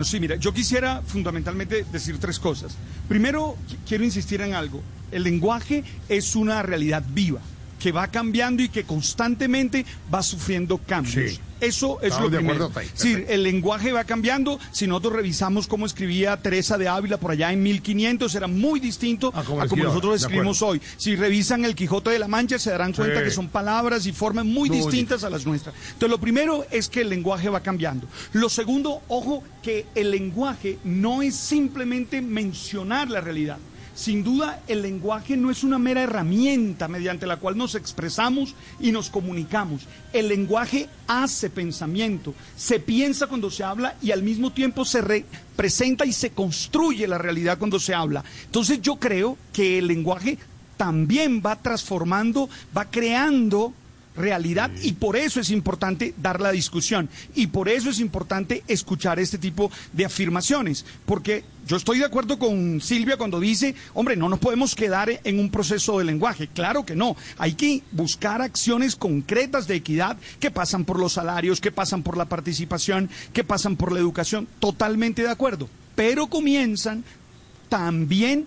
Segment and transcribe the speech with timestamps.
[0.00, 2.76] Sí, mira, yo quisiera fundamentalmente decir tres cosas.
[3.08, 4.80] Primero, qu- quiero insistir en algo.
[5.10, 7.40] El lenguaje es una realidad viva
[7.80, 9.84] que va cambiando y que constantemente
[10.14, 11.40] va sufriendo cambios.
[11.60, 12.72] Eso es Estamos lo de primero.
[12.94, 14.58] Sí, el lenguaje va cambiando.
[14.70, 19.32] Si nosotros revisamos cómo escribía Teresa de Ávila por allá en 1500, era muy distinto
[19.34, 20.80] A a como nosotros de escribimos hoy.
[20.96, 23.24] Si revisan el Quijote de la Mancha, se darán cuenta Sí.
[23.24, 25.74] que son palabras y formas muy, Muy distintas a las nuestras.
[25.74, 28.06] Entonces, lo primero es que el lenguaje va cambiando.
[28.32, 33.58] Lo segundo, ojo, que el lenguaje no es simplemente mencionar la realidad.
[33.98, 38.92] Sin duda, el lenguaje no es una mera herramienta mediante la cual nos expresamos y
[38.92, 39.88] nos comunicamos.
[40.12, 46.06] El lenguaje hace pensamiento, se piensa cuando se habla y al mismo tiempo se representa
[46.06, 48.22] y se construye la realidad cuando se habla.
[48.44, 50.38] Entonces yo creo que el lenguaje
[50.76, 53.74] también va transformando, va creando
[54.18, 59.18] realidad y por eso es importante dar la discusión y por eso es importante escuchar
[59.18, 64.28] este tipo de afirmaciones, porque yo estoy de acuerdo con Silvia cuando dice, hombre, no
[64.28, 68.96] nos podemos quedar en un proceso de lenguaje, claro que no, hay que buscar acciones
[68.96, 73.76] concretas de equidad que pasan por los salarios, que pasan por la participación, que pasan
[73.76, 77.04] por la educación, totalmente de acuerdo, pero comienzan
[77.68, 78.46] también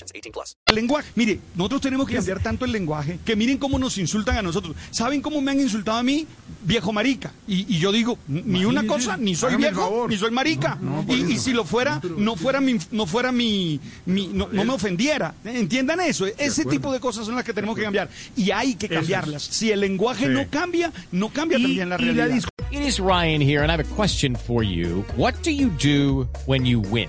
[0.00, 0.56] 18 plus.
[0.66, 1.10] El lenguaje.
[1.14, 4.74] Mire, nosotros tenemos que cambiar tanto el lenguaje que miren cómo nos insultan a nosotros.
[4.90, 6.26] ¿Saben cómo me han insultado a mí?
[6.62, 7.32] Viejo marica.
[7.46, 10.78] Y, y yo digo, ni una cosa, ni soy Hágame viejo, ni soy marica.
[10.80, 14.48] No, no, por y, si lo fuera, no fuera mi, no fuera mi, mi- no,
[14.50, 15.34] no me ofendiera.
[15.44, 16.26] Entiendan eso.
[16.26, 18.08] Ese tipo de cosas son las que tenemos que cambiar.
[18.36, 19.42] Y hay que cambiarlas.
[19.42, 20.32] Si el lenguaje Sí.
[20.32, 22.30] no cambia, no cambia también la realidad.
[22.70, 25.04] It is Ryan here, and I have a question for you.
[25.16, 27.08] What do you do when you win?